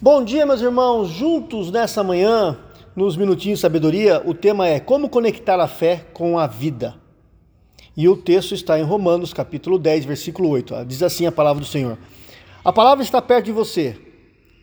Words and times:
Bom 0.00 0.22
dia, 0.22 0.46
meus 0.46 0.60
irmãos. 0.60 1.08
Juntos 1.08 1.72
nessa 1.72 2.04
manhã, 2.04 2.56
nos 2.94 3.16
Minutinhos 3.16 3.58
de 3.58 3.62
Sabedoria, 3.62 4.22
o 4.24 4.32
tema 4.32 4.68
é 4.68 4.78
Como 4.78 5.08
conectar 5.08 5.58
a 5.58 5.66
fé 5.66 6.06
com 6.12 6.38
a 6.38 6.46
vida. 6.46 6.94
E 7.96 8.08
o 8.08 8.16
texto 8.16 8.54
está 8.54 8.78
em 8.78 8.84
Romanos, 8.84 9.32
capítulo 9.32 9.76
10, 9.76 10.04
versículo 10.04 10.50
8. 10.50 10.84
Diz 10.86 11.02
assim 11.02 11.26
a 11.26 11.32
palavra 11.32 11.60
do 11.60 11.66
Senhor: 11.66 11.98
A 12.64 12.72
palavra 12.72 13.02
está 13.02 13.20
perto 13.20 13.46
de 13.46 13.52
você, 13.52 13.98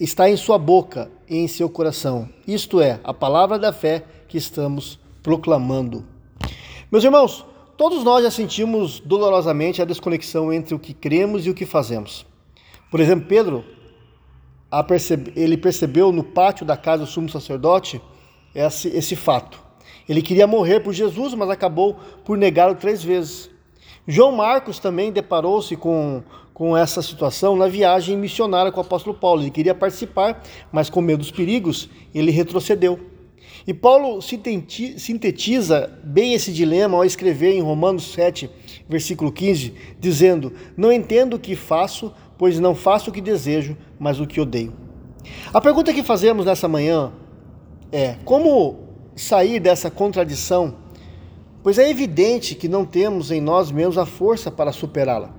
está 0.00 0.30
em 0.30 0.36
sua 0.38 0.56
boca 0.56 1.10
e 1.28 1.36
em 1.36 1.46
seu 1.46 1.68
coração. 1.68 2.26
Isto 2.46 2.80
é, 2.80 2.98
a 3.04 3.12
palavra 3.12 3.58
da 3.58 3.70
fé 3.70 4.04
que 4.28 4.38
estamos 4.38 4.98
proclamando. 5.22 6.06
Meus 6.90 7.04
irmãos, 7.04 7.44
todos 7.76 8.02
nós 8.02 8.24
já 8.24 8.30
sentimos 8.30 8.98
dolorosamente 8.98 9.82
a 9.82 9.84
desconexão 9.84 10.50
entre 10.50 10.74
o 10.74 10.78
que 10.78 10.94
cremos 10.94 11.44
e 11.44 11.50
o 11.50 11.54
que 11.54 11.66
fazemos. 11.66 12.24
Por 12.90 12.98
exemplo, 12.98 13.28
Pedro 13.28 13.62
percebe, 14.86 15.32
ele 15.34 15.56
percebeu 15.56 16.12
no 16.12 16.22
pátio 16.22 16.66
da 16.66 16.76
casa 16.76 17.04
do 17.04 17.10
sumo 17.10 17.28
sacerdote 17.28 18.00
esse, 18.54 18.88
esse 18.88 19.16
fato. 19.16 19.60
Ele 20.08 20.22
queria 20.22 20.46
morrer 20.46 20.80
por 20.80 20.92
Jesus, 20.92 21.34
mas 21.34 21.50
acabou 21.50 21.96
por 22.24 22.36
negá-lo 22.36 22.74
três 22.74 23.02
vezes. 23.02 23.50
João 24.06 24.32
Marcos 24.32 24.78
também 24.78 25.12
deparou-se 25.12 25.76
com, 25.76 26.22
com 26.54 26.74
essa 26.76 27.02
situação 27.02 27.56
na 27.56 27.68
viagem 27.68 28.16
missionária 28.16 28.72
com 28.72 28.78
o 28.78 28.84
apóstolo 28.84 29.16
Paulo. 29.16 29.42
Ele 29.42 29.50
queria 29.50 29.74
participar, 29.74 30.42
mas 30.72 30.88
com 30.88 31.02
medo 31.02 31.18
dos 31.18 31.30
perigos, 31.30 31.90
ele 32.14 32.30
retrocedeu. 32.30 32.98
E 33.66 33.74
Paulo 33.74 34.22
sintetiza 34.22 36.00
bem 36.02 36.32
esse 36.32 36.50
dilema 36.50 36.96
ao 36.96 37.04
escrever 37.04 37.52
em 37.52 37.60
Romanos 37.60 38.12
7, 38.12 38.48
versículo 38.88 39.30
15, 39.30 39.74
dizendo: 40.00 40.54
Não 40.74 40.90
entendo 40.90 41.34
o 41.34 41.38
que 41.38 41.54
faço, 41.54 42.10
pois 42.38 42.60
não 42.60 42.74
faço 42.74 43.10
o 43.10 43.12
que 43.12 43.20
desejo, 43.20 43.76
mas 43.98 44.20
o 44.20 44.26
que 44.26 44.40
odeio. 44.40 44.72
A 45.52 45.60
pergunta 45.60 45.92
que 45.92 46.02
fazemos 46.02 46.46
nessa 46.46 46.68
manhã 46.68 47.12
é: 47.92 48.14
como 48.24 48.78
sair 49.16 49.58
dessa 49.58 49.90
contradição? 49.90 50.76
Pois 51.62 51.78
é 51.78 51.90
evidente 51.90 52.54
que 52.54 52.68
não 52.68 52.86
temos 52.86 53.30
em 53.30 53.40
nós 53.40 53.70
mesmos 53.70 53.98
a 53.98 54.06
força 54.06 54.50
para 54.50 54.72
superá-la. 54.72 55.34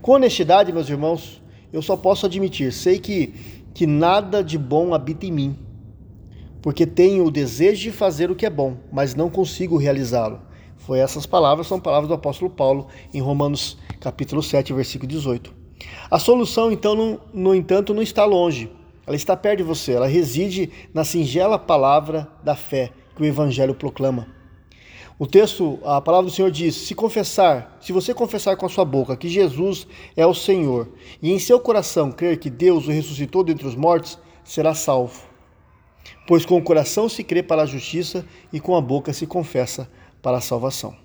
Com 0.00 0.12
honestidade, 0.12 0.72
meus 0.72 0.88
irmãos, 0.88 1.42
eu 1.72 1.82
só 1.82 1.96
posso 1.96 2.26
admitir, 2.26 2.72
sei 2.72 2.98
que, 2.98 3.34
que 3.72 3.86
nada 3.86 4.42
de 4.42 4.58
bom 4.58 4.94
habita 4.94 5.26
em 5.26 5.30
mim, 5.30 5.58
porque 6.60 6.86
tenho 6.86 7.24
o 7.24 7.30
desejo 7.30 7.82
de 7.82 7.92
fazer 7.92 8.30
o 8.30 8.34
que 8.34 8.46
é 8.46 8.50
bom, 8.50 8.76
mas 8.90 9.14
não 9.14 9.30
consigo 9.30 9.76
realizá-lo. 9.76 10.40
Foi 10.78 10.98
essas 10.98 11.26
palavras, 11.26 11.68
são 11.68 11.78
palavras 11.78 12.08
do 12.08 12.14
apóstolo 12.14 12.50
Paulo 12.50 12.88
em 13.14 13.20
Romanos 13.20 13.78
capítulo 14.00 14.42
7, 14.42 14.72
versículo 14.72 15.08
18. 15.08 15.61
A 16.10 16.18
solução, 16.18 16.70
então, 16.70 17.20
no, 17.32 17.54
entanto, 17.54 17.94
não 17.94 18.02
está 18.02 18.24
longe. 18.24 18.70
Ela 19.06 19.16
está 19.16 19.36
perto 19.36 19.58
de 19.58 19.64
você. 19.64 19.92
Ela 19.92 20.06
reside 20.06 20.70
na 20.92 21.04
singela 21.04 21.58
palavra 21.58 22.28
da 22.42 22.54
fé 22.54 22.90
que 23.16 23.22
o 23.22 23.26
Evangelho 23.26 23.74
proclama. 23.74 24.26
O 25.18 25.26
texto, 25.26 25.78
a 25.84 26.00
palavra 26.00 26.28
do 26.28 26.34
Senhor 26.34 26.50
diz: 26.50 26.74
se 26.74 26.94
confessar, 26.94 27.78
se 27.80 27.92
você 27.92 28.12
confessar 28.12 28.56
com 28.56 28.66
a 28.66 28.68
sua 28.68 28.84
boca 28.84 29.16
que 29.16 29.28
Jesus 29.28 29.86
é 30.16 30.26
o 30.26 30.34
Senhor 30.34 30.88
e 31.20 31.30
em 31.30 31.38
seu 31.38 31.60
coração 31.60 32.10
crer 32.10 32.38
que 32.38 32.50
Deus 32.50 32.86
o 32.86 32.90
ressuscitou 32.90 33.44
dentre 33.44 33.66
os 33.66 33.74
mortos, 33.74 34.18
será 34.44 34.74
salvo. 34.74 35.22
Pois 36.26 36.44
com 36.44 36.56
o 36.56 36.62
coração 36.62 37.08
se 37.08 37.22
crê 37.22 37.42
para 37.42 37.62
a 37.62 37.66
justiça 37.66 38.24
e 38.52 38.58
com 38.58 38.74
a 38.76 38.80
boca 38.80 39.12
se 39.12 39.26
confessa 39.26 39.88
para 40.20 40.38
a 40.38 40.40
salvação. 40.40 40.96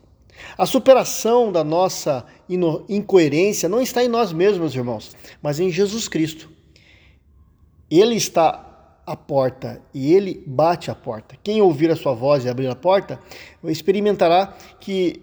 A 0.57 0.65
superação 0.65 1.51
da 1.51 1.63
nossa 1.63 2.25
incoerência 2.89 3.67
não 3.67 3.81
está 3.81 4.03
em 4.03 4.07
nós 4.07 4.31
mesmos, 4.31 4.75
irmãos, 4.75 5.15
mas 5.41 5.59
em 5.59 5.69
Jesus 5.69 6.07
Cristo. 6.07 6.49
Ele 7.89 8.15
está 8.15 8.63
à 9.05 9.15
porta 9.15 9.81
e 9.93 10.13
ele 10.13 10.43
bate 10.45 10.91
a 10.91 10.95
porta. 10.95 11.37
Quem 11.41 11.61
ouvir 11.61 11.89
a 11.89 11.95
sua 11.95 12.13
voz 12.13 12.43
e 12.43 12.49
abrir 12.49 12.67
a 12.67 12.75
porta, 12.75 13.17
experimentará 13.63 14.53
que, 14.81 15.21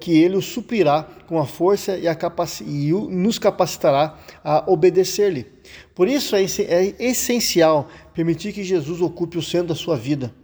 que 0.00 0.18
ele 0.18 0.36
o 0.36 0.42
suprirá 0.42 1.06
com 1.26 1.38
a 1.38 1.44
força 1.44 1.98
e, 1.98 2.08
a 2.08 2.14
capaci 2.14 2.64
e 2.64 2.92
nos 2.92 3.38
capacitará 3.38 4.18
a 4.42 4.64
obedecer-lhe. 4.70 5.46
Por 5.94 6.08
isso 6.08 6.34
é, 6.34 6.44
é 6.44 6.94
essencial 6.98 7.88
permitir 8.14 8.54
que 8.54 8.64
Jesus 8.64 9.02
ocupe 9.02 9.36
o 9.36 9.42
centro 9.42 9.68
da 9.68 9.74
sua 9.74 9.96
vida, 9.96 10.34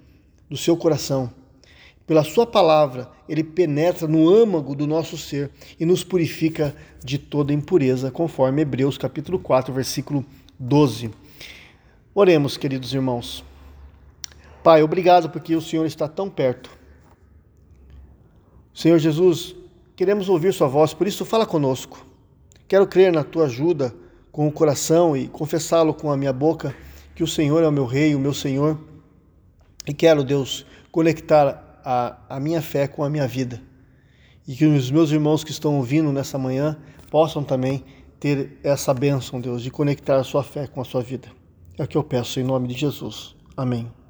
do 0.50 0.56
seu 0.56 0.76
coração 0.76 1.32
pela 2.06 2.24
Sua 2.24 2.46
palavra, 2.46 3.10
Ele 3.28 3.44
penetra 3.44 4.08
no 4.08 4.28
âmago 4.28 4.74
do 4.74 4.86
nosso 4.86 5.16
ser 5.16 5.50
e 5.78 5.84
nos 5.84 6.02
purifica 6.02 6.74
de 7.04 7.18
toda 7.18 7.52
impureza, 7.52 8.10
conforme 8.10 8.62
Hebreus 8.62 8.98
capítulo 8.98 9.38
4, 9.38 9.72
versículo 9.72 10.24
12. 10.58 11.10
Oremos, 12.14 12.56
queridos 12.56 12.92
irmãos. 12.92 13.44
Pai, 14.62 14.82
obrigado 14.82 15.30
porque 15.30 15.56
o 15.56 15.60
Senhor 15.60 15.86
está 15.86 16.06
tão 16.06 16.28
perto. 16.28 16.70
Senhor 18.74 18.98
Jesus, 18.98 19.54
queremos 19.96 20.28
ouvir 20.28 20.52
Sua 20.52 20.68
voz, 20.68 20.92
por 20.94 21.06
isso 21.06 21.24
fala 21.24 21.46
conosco. 21.46 22.04
Quero 22.68 22.86
crer 22.86 23.12
na 23.12 23.24
Tua 23.24 23.44
ajuda 23.44 23.94
com 24.30 24.48
o 24.48 24.52
coração 24.52 25.16
e 25.16 25.28
confessá-lo 25.28 25.92
com 25.92 26.10
a 26.10 26.16
minha 26.16 26.32
boca, 26.32 26.74
que 27.14 27.22
o 27.22 27.26
Senhor 27.26 27.62
é 27.62 27.68
o 27.68 27.72
meu 27.72 27.84
Rei, 27.84 28.14
o 28.14 28.18
meu 28.18 28.32
Senhor. 28.32 28.78
E 29.86 29.92
quero, 29.92 30.24
Deus, 30.24 30.64
conectar 30.90 31.71
a, 31.84 32.16
a 32.28 32.40
minha 32.40 32.62
fé 32.62 32.86
com 32.86 33.02
a 33.04 33.10
minha 33.10 33.26
vida. 33.26 33.60
E 34.46 34.54
que 34.54 34.64
os 34.64 34.90
meus 34.90 35.10
irmãos 35.10 35.44
que 35.44 35.50
estão 35.50 35.76
ouvindo 35.76 36.12
nessa 36.12 36.38
manhã 36.38 36.76
possam 37.10 37.44
também 37.44 37.84
ter 38.18 38.58
essa 38.62 38.92
bênção, 38.94 39.40
Deus, 39.40 39.62
de 39.62 39.70
conectar 39.70 40.16
a 40.16 40.24
sua 40.24 40.42
fé 40.42 40.66
com 40.66 40.80
a 40.80 40.84
sua 40.84 41.02
vida. 41.02 41.28
É 41.78 41.84
o 41.84 41.88
que 41.88 41.96
eu 41.96 42.04
peço 42.04 42.40
em 42.40 42.44
nome 42.44 42.68
de 42.68 42.74
Jesus. 42.74 43.34
Amém. 43.56 44.01